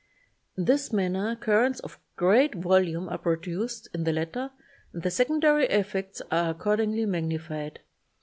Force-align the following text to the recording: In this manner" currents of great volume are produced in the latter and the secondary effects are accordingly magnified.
In 0.57 0.65
this 0.65 0.91
manner" 0.91 1.35
currents 1.35 1.79
of 1.81 1.99
great 2.15 2.55
volume 2.55 3.07
are 3.07 3.19
produced 3.19 3.87
in 3.93 4.03
the 4.03 4.11
latter 4.11 4.49
and 4.93 5.03
the 5.03 5.11
secondary 5.11 5.67
effects 5.67 6.23
are 6.31 6.49
accordingly 6.49 7.05
magnified. 7.05 7.81